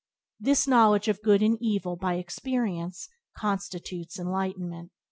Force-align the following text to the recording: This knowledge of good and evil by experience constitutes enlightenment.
This 0.39 0.67
knowledge 0.67 1.07
of 1.09 1.21
good 1.21 1.43
and 1.43 1.59
evil 1.61 1.95
by 1.95 2.15
experience 2.15 3.07
constitutes 3.37 4.17
enlightenment. 4.17 4.89